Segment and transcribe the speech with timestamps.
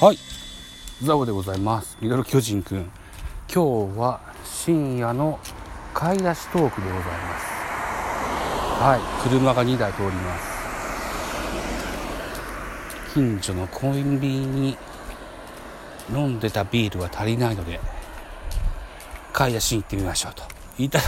[0.00, 0.18] はい。
[1.02, 1.98] ザボでございます。
[2.00, 2.88] ミドル巨人くん。
[3.52, 5.40] 今日は深夜の
[5.92, 7.46] 買い出しトークでございます。
[8.80, 9.28] はい。
[9.28, 10.46] 車が2台通ります。
[13.12, 14.78] 近所のコンビニに
[16.14, 17.80] 飲んでたビールは足りないので
[19.32, 20.44] 買い出しに行ってみましょうと。
[20.76, 21.00] 言いた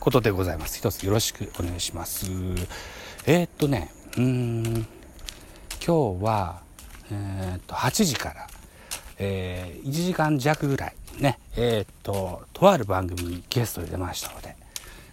[0.00, 0.78] ことでございます。
[0.78, 2.26] 一つよろしくお願いします。
[3.24, 3.92] えー、っとね。
[4.16, 4.86] うーん。
[5.80, 6.65] 今日は
[7.10, 8.46] えー、っと8時から、
[9.18, 14.56] えー、1時間弱ぐらいねえー、っととある番組にゲストで出ましたので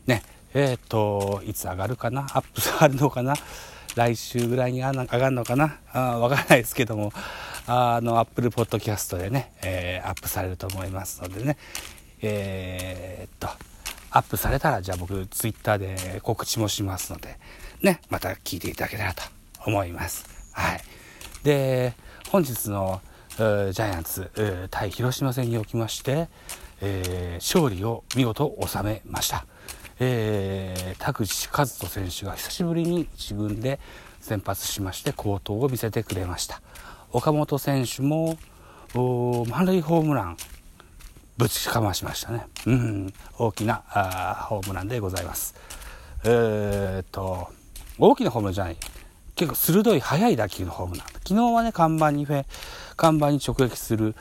[0.08, 3.36] ねえっといつ上がるかなアップされるのかな
[3.96, 7.14] 来週ぐらいに上がるのかなあわからないですけども
[7.68, 11.58] あのアップルポッドキャストでね、えー、アップされると思いますのでね
[12.22, 13.48] えー、っと
[14.12, 17.38] アップされたらじゃあ僕ツイッターで告知もしますので
[17.82, 19.24] ねまた聞いていただけたらと
[19.66, 20.26] 思います。
[20.52, 20.82] はい。
[21.44, 21.94] で
[22.30, 23.02] 本日の
[23.38, 24.30] ジャイアンツ
[24.72, 26.30] 対広島戦におきまして、
[26.82, 29.46] えー、勝利を見事収めました、
[30.00, 33.80] えー、田口和人選手が久しぶりに1軍で
[34.22, 36.62] 先発しまして好投を見せてくれました。
[37.12, 38.38] 岡本選手も
[39.48, 40.38] 満塁ホームラン
[41.38, 43.84] ぶちかましましたね、うん、大きな
[44.50, 45.56] ホームランでございます。
[46.24, 47.50] えー、っと
[47.98, 48.78] 大きなホームランじゃない。
[49.36, 51.08] 結構鋭い速い打球のホームラン。
[51.08, 52.46] 昨日はね看板にフェ
[52.96, 54.16] 看板に直撃する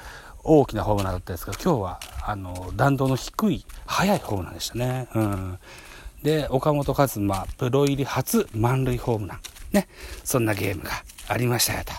[0.44, 5.58] 大きなホームランだったんですけど今日はあの弾道の低い速いホームランでしたね、うん、
[6.22, 9.40] で岡本和真プロ入り初満塁ホームラン。
[9.72, 9.88] ね。
[10.24, 10.90] そんなゲームが
[11.28, 11.92] ありましたよと。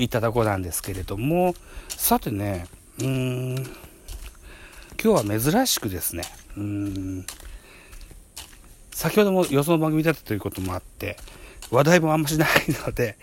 [0.00, 1.54] いったとこなんですけれども。
[1.88, 2.66] さてね
[3.00, 3.56] うん。
[5.02, 6.24] 今日は珍しくですね
[6.56, 7.26] うん。
[8.92, 11.16] 先ほども予想番組だったということもあって
[11.70, 13.16] 話題もあんましないので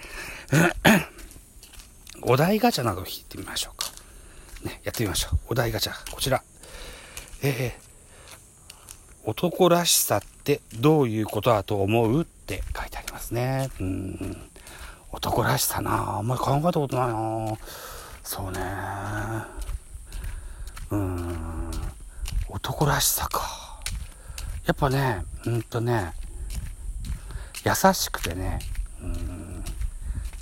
[2.22, 3.92] お題ガチャなど引いてみましょうか。
[4.64, 5.40] ね、やってみましょう。
[5.50, 6.44] お題ガチャ、こちら。
[7.44, 13.70] えー、男らしさってどういうことだと思うって書いてありますね。
[13.80, 14.50] うん。
[15.12, 17.58] 男らしさなあんまり考えたことないな
[18.24, 18.60] そうね
[20.92, 21.72] うん。
[22.50, 23.80] 男らしさか。
[24.66, 26.14] やっぱね、うんとね、
[27.68, 28.60] 優しくてね。
[29.02, 29.64] うん。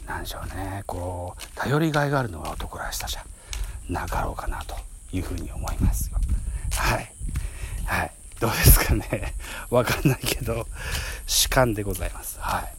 [0.05, 0.83] 何でしょうね。
[0.85, 3.25] こう頼りがいがあるのが男らしさじゃ
[3.89, 4.75] なかろうかなと
[5.11, 6.17] いうふうに思いますよ。
[6.71, 7.11] はい。
[7.85, 8.11] はい。
[8.39, 9.33] どうですかね。
[9.71, 10.67] わかんないけど
[11.25, 12.37] 主観でございます。
[12.39, 12.73] はい。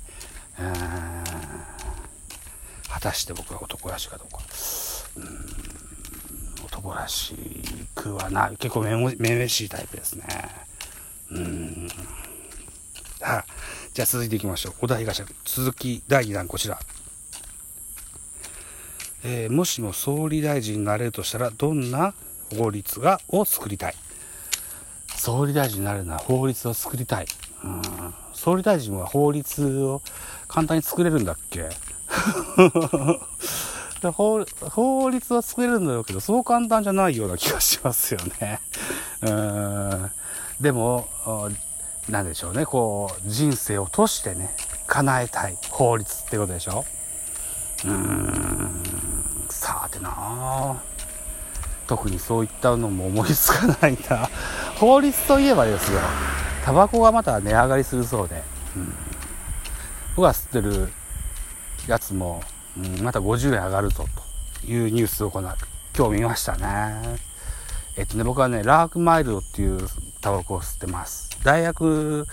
[0.60, 1.24] うん
[2.88, 4.40] 果たして僕は男らしいかどうか。
[5.16, 6.64] うん。
[6.64, 7.34] 男らし
[7.94, 8.56] くはない。
[8.56, 10.24] 結構めめめしいタイプですね。
[11.30, 11.88] うん。
[13.96, 14.74] じゃあ続いていきましょう。
[14.82, 15.34] お題ガシャ。
[15.46, 16.78] 続き第2弾こちら。
[19.24, 22.12] えー、もしも総理大臣になれるとしたらどんな
[22.54, 23.94] 法律がを作りたい？
[25.16, 27.26] 総理大臣になれるなら法律を作りたい
[27.64, 27.82] うん
[28.34, 30.02] 総理大臣は法律を
[30.46, 31.70] 簡単に作れるんだっけ？
[34.12, 38.60] 法法律は作れるんだろうけどそう簡単じゃないような気がしますよね
[39.22, 40.10] うん
[40.60, 41.08] でも
[42.08, 42.66] なんでしょうね。
[42.66, 44.54] こう人生を通してね
[44.86, 46.84] 叶えたい法律ってことでしょ。
[47.84, 48.82] うーん。
[49.50, 50.80] さてな
[51.86, 54.28] 特にそういったのも思いつかないな。
[54.78, 56.00] 法律といえばですよ。
[56.64, 58.42] タバコがまた値上がりするそうで、
[58.76, 58.92] うん、
[60.16, 60.92] 僕が吸ってる
[61.86, 62.42] やつも、
[62.76, 64.04] ん、また50円上がるぞ
[64.62, 65.54] というニュースをこの
[65.96, 67.18] 今日見ましたね。
[67.96, 69.78] えっとね僕はねラークマイルドっていう
[70.26, 72.26] タバコを吸ってます大学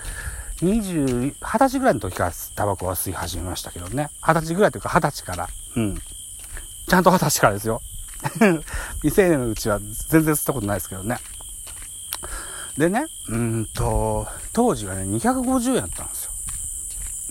[0.56, 4.10] 20、20歳ぐらいの時からタバコは吸い始めましたけどね。
[4.20, 5.48] 20歳ぐらいというか20歳から。
[5.76, 5.96] うん。
[6.88, 7.80] ちゃんと20歳からですよ。
[9.02, 11.18] 未成年のうちは全然吸ったことないですけどね。
[12.76, 16.30] でね、うんと、当時はね、250円だったんですよ。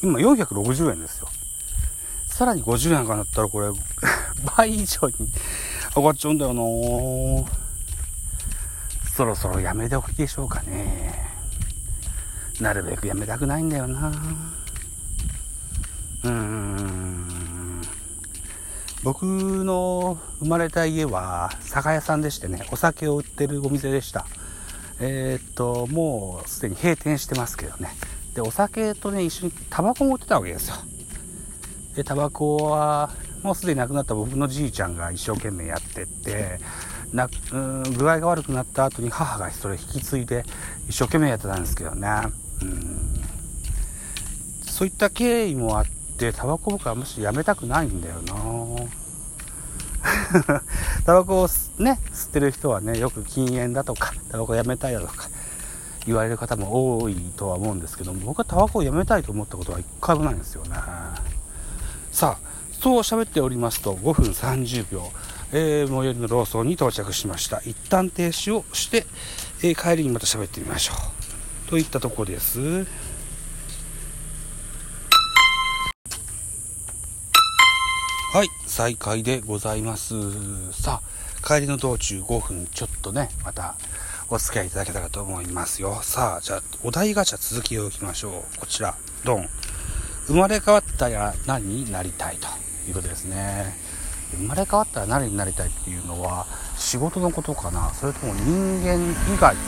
[0.01, 1.27] 今460円ですよ。
[2.27, 3.67] さらに50円上がったらこれ、
[4.55, 5.29] 倍以上に
[5.93, 7.62] 上がっちゃうんだよな
[9.15, 11.13] そろそろやめておきでしょうかね。
[12.59, 14.11] なるべくやめたくないんだよな。
[16.23, 17.81] うーん。
[19.03, 24.25] 僕の生まれた家は酒屋さんでしてねお酒を売ってるお店でした。
[24.99, 27.89] えー、っともうすでに閉店してますけどね。
[28.33, 30.75] でお酒とね一緒にタバコも売ってたわけですよ。
[31.95, 33.11] でタバコは
[33.43, 36.59] もうすでに亡くなった僕のじいちゃんが一生懸命やってって
[37.13, 37.29] な
[37.97, 40.43] 具合が悪くなった後に母がそれ引き継いで
[40.89, 42.09] 一生懸命やってたんですけどね。
[42.61, 43.21] うん。
[44.65, 45.85] そういった経緯もあっ
[46.17, 48.33] てタバコ僕はむしろやめたくないんだよな。
[51.05, 55.29] タバコをね吸ってる人はねよく禁煙だとかタバコやめたいだとか
[56.05, 60.75] 言われる方も多いとは思うんですけども僕はタバコをやめたいと思ったことは一回もないんですよね。
[62.11, 65.09] さあそう喋っておりますと5分30秒、
[65.55, 67.61] えー、最寄りのローソンに到着しました。
[67.63, 69.05] 一旦停止をして、
[69.61, 70.93] えー、帰りにまた喋ってみましょ
[71.67, 71.69] う。
[71.69, 72.87] といったとこです。
[78.33, 80.15] はい再開でございます。
[80.71, 83.75] さあ帰りの道中5分ちょっとねまた
[84.29, 85.99] お付き合いいただけたらと思いますよ。
[86.01, 88.59] さあじゃあお題ガチャ続きをいきましょう。
[88.59, 89.47] こちらドン。
[90.25, 92.47] 生まれ変わったら何になりたいと
[92.87, 93.82] いうことですね。
[94.37, 96.45] 生まれ変わったら何になりたいっていうのは
[96.77, 97.93] 仕事のことかな。
[97.93, 98.95] それとも人間
[99.33, 99.61] 以外の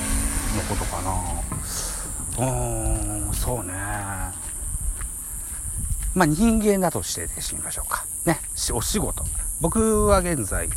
[0.69, 1.11] ことかな。
[2.37, 3.73] うーんそうね。
[6.13, 8.05] まあ人間だとしてしてみましょうか。
[8.25, 8.39] ね。
[8.73, 9.23] お仕事。
[9.61, 10.69] 僕は現在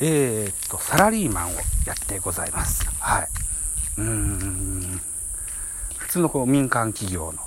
[0.00, 1.52] えー、っとサラリーマンを
[1.86, 2.84] やってございます。
[2.98, 3.28] はい。
[3.98, 5.00] うん。
[5.98, 7.40] 普通のこう民間企業の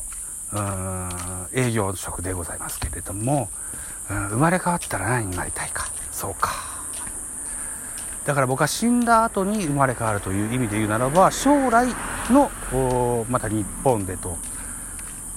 [1.53, 3.49] 営業職でございますけれども
[4.09, 5.87] うん生まれ変わったら何になりたいか。
[6.11, 6.75] そうか。
[8.25, 11.87] だから僕は死んだ後に生まれ変わるという意味で言うならば将来
[12.31, 12.49] の
[13.29, 14.37] また日本でと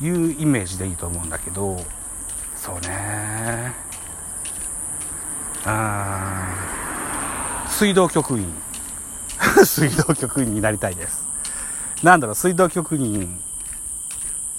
[0.00, 1.76] いうイメージでいいと思うんだけど
[2.56, 3.74] そうね。
[5.64, 6.48] あ
[7.68, 8.52] 水道局員。
[9.64, 11.24] 水道局員になりたいです。
[12.02, 13.40] なんだろう水道局員。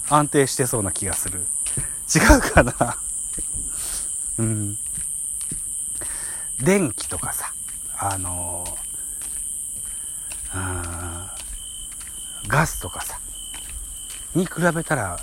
[0.08, 1.46] 安定してそうな気がする。
[2.14, 2.96] 違うかな。
[4.38, 4.78] うん。
[6.62, 7.52] 電気とかさ
[7.98, 8.64] あの
[12.46, 13.18] ガスとかさ
[14.34, 15.18] に比べたら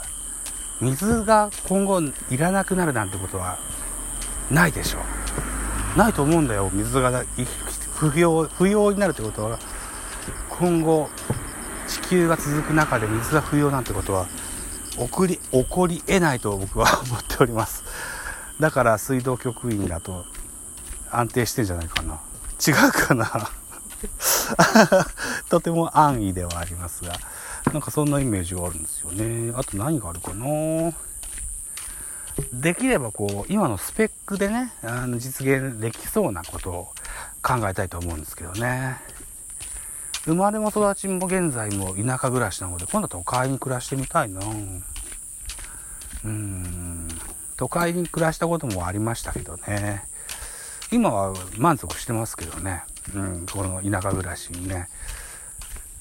[0.82, 3.58] 水が今後いらなくなるなんてことは
[4.50, 5.00] ないでしょ
[5.96, 5.98] う。
[5.98, 6.70] ないと思うんだよ。
[6.74, 7.24] 水が
[7.94, 9.60] 不要不要になるってことは。
[10.50, 11.10] 今後
[11.88, 14.28] 地球が続く中で水が不要なんてことは
[14.98, 17.84] 起こり起こり得ないと僕は思っております。
[18.60, 20.26] だから水道局員だと
[21.12, 22.20] 安定してんじゃないかな。
[22.66, 23.50] 違うかな。
[25.50, 27.14] とても安易ではありますが
[27.72, 29.54] なんかそんなイメージがあるんですよね。
[29.56, 30.94] あと何があるかな。
[32.54, 36.94] できればこう今のスペックでねあの実現できそうなことを
[37.42, 38.98] 考えたいと思うんですけどね。
[40.26, 44.42] 生まれも育ちも現在も田舎暮らしなので今度は都会に暮らしてみたいな。
[46.26, 46.97] うん。
[47.58, 50.04] 都会に暮らしたこともありましたけどね。
[50.92, 52.84] 今は満足してますけどね、
[53.14, 54.88] うん、この田舎暮らしにね。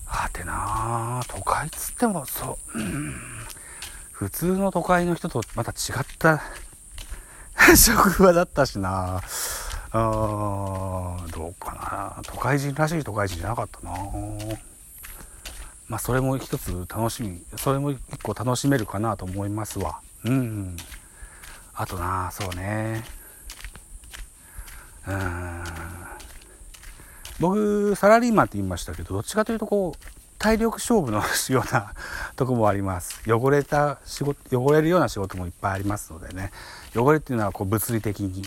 [0.05, 3.15] はてな都会っつってもそう、うん、
[4.13, 6.41] 普通の都会の人とまた違った
[7.77, 9.21] 職場だったしな。
[9.93, 12.23] あどうかな。
[12.23, 13.93] 都会人らしい都会人じゃなかったな。
[15.89, 20.01] まあそれも一つ楽しみそれも一個楽しめるかなと思いますわ。
[20.25, 20.77] うん。
[21.77, 23.05] あとなそうね。
[25.07, 25.63] うん。
[27.39, 30.07] 僕サラリーマンって言いましたけどどっちかというとこう
[30.39, 31.19] 体力勝負の
[31.51, 31.93] ような
[32.35, 33.21] とこもあります。
[33.31, 36.51] 汚れた仕事汚れるような仕事もいっぱいありますのでね。
[36.95, 38.43] 汚れっていうのはこう物理的に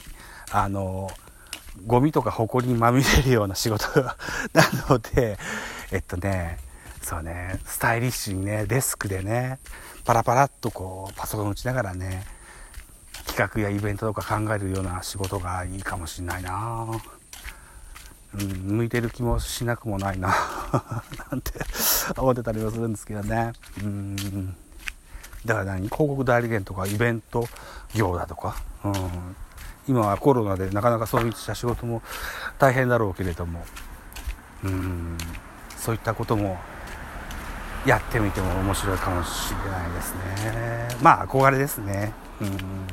[0.51, 1.09] あの
[1.85, 4.15] ゴミとか埃にまみれるような仕事な
[4.89, 5.37] ので
[5.91, 6.57] えっとね
[7.01, 9.59] そうねスタイリッシュにねデスクでね
[10.05, 12.25] パラパラっとこうパソコン打ちながらね
[13.29, 16.87] 企画やイベントとか考えるような仕事がいいかもしんないな。
[18.33, 20.29] うん、向いてる気もしなくもないな。
[21.31, 21.51] なんて
[22.17, 23.53] 思ってたりもするんですけどね。
[23.83, 24.55] うん。
[25.45, 25.83] だから何？
[25.83, 27.47] 広告代理店とかイベント
[27.93, 29.35] 業だとか、うん、
[29.87, 32.01] 今はコロナでなかなかそういった仕事も
[32.57, 33.63] 大変だろうけれども。
[34.63, 35.17] うん。
[35.77, 36.57] そういったことも
[37.85, 40.87] やってみても面白いかもしれないですね。
[41.01, 42.11] まあ憧れですね。
[42.41, 42.87] うん、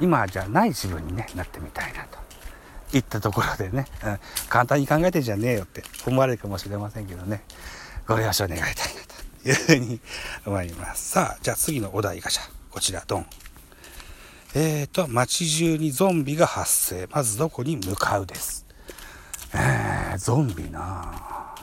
[0.00, 2.26] 今じゃない自分に、ね、なってみたいなと。
[2.92, 4.18] いったところでね、うん、
[4.48, 7.42] 簡単に考えてんじゃねえよって思われるかもしれませんけどね。
[8.06, 10.00] ご了承願いたいなというふうに
[10.46, 11.10] 思います。
[11.10, 13.26] さあじゃあ次のお題ガチャこちらドン。
[14.54, 17.08] えーと街中にゾンビが発生。
[17.08, 18.66] まずどこに向かうです。
[19.52, 21.54] えー、ゾンビな。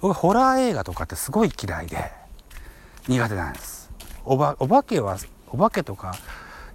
[0.00, 2.10] 僕ホラー映画とかってすごい嫌いで
[3.06, 3.91] 苦手なんです。
[4.24, 5.16] おばお化けは
[5.48, 6.14] お化けとか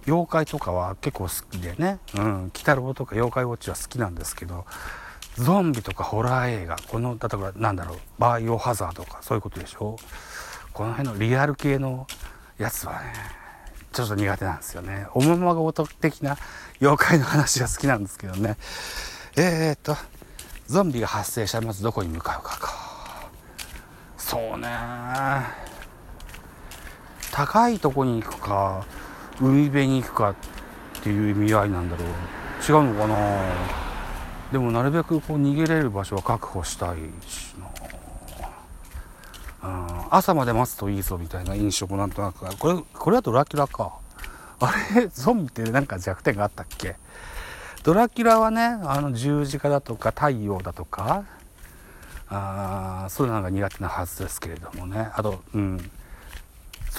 [0.06, 4.64] 妖怪とかは結構好きでね「うん、鬼太郎」とか「妖怪ウォッチ」は好きなんですけど
[5.36, 9.96] ゾンビとかホラー映画この例えばなんだろうバイオハザードとかそういうことでしょ？
[10.72, 12.06] この辺のリアル系の
[12.58, 13.12] やつはね
[13.92, 15.06] ちょっと苦手なんですよね。
[15.14, 16.36] おままごと的な
[16.80, 18.56] 妖怪の話が好きなんですけどね。
[19.36, 19.96] えー、っと、
[20.66, 22.74] ゾンビが発生したらまずどこに向かうかか。
[24.16, 24.68] そうね
[27.32, 28.84] 高いとこに行くか、
[29.40, 30.34] 海辺に行くかっ
[31.02, 32.08] ていう意味合いなんだろう。
[32.66, 33.16] 違うのかな。
[34.52, 37.54] でもなるべくこう逃げれる場所は確保したいし
[39.62, 43.92] な、うん、朝まで待つといいぞみたいな印象もなんとなくこれこれはドラキュラか。
[44.60, 45.06] あれ？
[45.08, 46.96] ゾンビってなんか弱点があったっけ？
[47.84, 51.24] ドラキュラはねあの十字架だとか太陽だとか。
[52.30, 55.10] あそういうのが苦手なはずですけれどもね。
[55.14, 55.90] あとうん。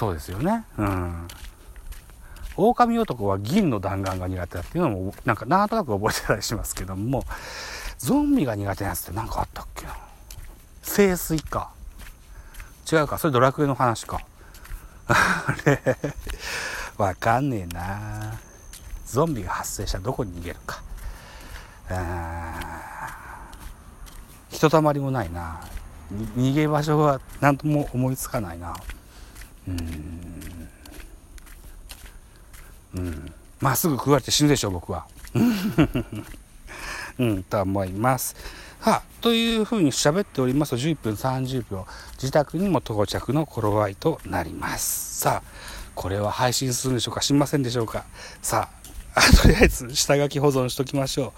[0.00, 0.64] そうですよね。
[0.78, 1.28] うん。
[2.56, 7.22] 狼男は銀の弾丸が苦手だっていうのもなんかなんとなく覚えてたりしますけども
[7.98, 9.94] ゾンビが苦手なやつって何かあったっけな。
[10.82, 11.70] 清水か。
[12.90, 13.18] 違うか。
[13.18, 14.22] それドラクエの話か。
[15.06, 15.78] あれ
[16.96, 18.38] わかんねえな。
[19.04, 20.80] ゾンビが発生したらどこに逃げるか。
[24.48, 25.60] ひとたまりもないな。
[26.38, 28.74] 逃げ場所は何とも思いつかないな。
[29.68, 29.70] う
[33.00, 33.32] ん。
[33.60, 35.06] まっすぐ食われて死ぬでしょう僕は。
[37.18, 37.42] うん。
[37.44, 38.34] と思います。
[38.80, 40.70] は、というふうに喋っております。
[40.70, 41.86] と11分30秒。
[42.14, 45.20] 自宅にも到着の頃合いとなります。
[45.20, 45.48] さあ
[45.94, 47.20] これは配信するんでしょうか？
[47.20, 48.04] 知りませんでしょうか？
[48.40, 48.70] さ
[49.14, 51.32] あ とりあえず下書き保存しときましょう。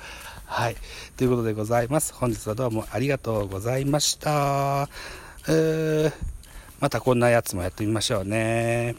[0.46, 0.76] はい。
[1.16, 2.14] ということでございます。
[2.14, 4.88] 本日はどうもありがとうございました。
[5.48, 6.12] えー、
[6.82, 8.96] またこんなやつもやってみましょうね。